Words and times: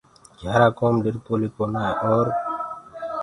گھِيآرآ 0.39 0.67
ڪوم 0.77 0.95
ڏرِپوليٚ 1.03 1.53
ڪونآئي 1.55 1.93
اور 2.07 2.27